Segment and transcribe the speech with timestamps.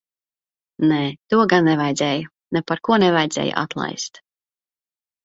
[0.91, 1.01] Nē,
[1.33, 2.23] to gan nevajadzēja.
[2.57, 4.19] Neparko nevajadzēja atlaist.